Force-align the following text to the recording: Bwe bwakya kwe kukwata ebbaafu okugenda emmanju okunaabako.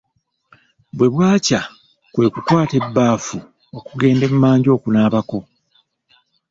Bwe 0.97 1.07
bwakya 1.13 1.61
kwe 2.13 2.25
kukwata 2.33 2.73
ebbaafu 2.81 3.37
okugenda 3.77 4.23
emmanju 4.29 4.69
okunaabako. 4.77 5.39